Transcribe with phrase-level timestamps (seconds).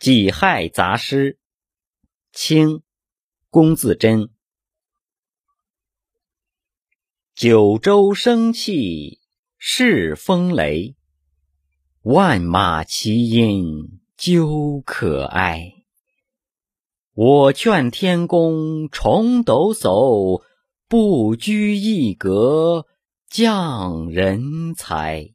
[0.00, 1.38] 己亥杂诗。
[2.32, 2.80] 清
[3.50, 4.30] 龚自珍。
[7.34, 9.20] 九州生气
[9.60, 10.96] 恃风雷
[12.00, 15.74] 万马齐喑究可哀。
[17.12, 20.42] 我劝天公重抖擞
[20.88, 22.86] 不拘一格
[23.28, 25.34] 降人才